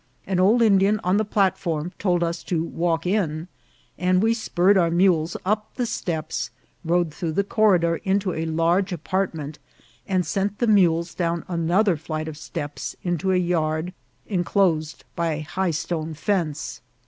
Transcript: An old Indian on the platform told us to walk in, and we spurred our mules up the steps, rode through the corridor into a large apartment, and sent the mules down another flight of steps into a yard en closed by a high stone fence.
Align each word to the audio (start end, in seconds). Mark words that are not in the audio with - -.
An 0.25 0.39
old 0.39 0.63
Indian 0.63 0.99
on 1.03 1.17
the 1.17 1.23
platform 1.23 1.91
told 1.99 2.23
us 2.23 2.41
to 2.45 2.63
walk 2.63 3.05
in, 3.05 3.47
and 3.99 4.19
we 4.23 4.33
spurred 4.33 4.75
our 4.75 4.89
mules 4.89 5.37
up 5.45 5.75
the 5.75 5.85
steps, 5.85 6.49
rode 6.83 7.13
through 7.13 7.33
the 7.33 7.43
corridor 7.43 7.97
into 7.97 8.33
a 8.33 8.47
large 8.47 8.91
apartment, 8.91 9.59
and 10.07 10.25
sent 10.25 10.57
the 10.57 10.65
mules 10.65 11.13
down 11.13 11.45
another 11.47 11.97
flight 11.97 12.27
of 12.27 12.35
steps 12.35 12.95
into 13.03 13.31
a 13.31 13.37
yard 13.37 13.93
en 14.27 14.43
closed 14.43 15.03
by 15.15 15.33
a 15.33 15.41
high 15.43 15.69
stone 15.69 16.15
fence. 16.15 16.81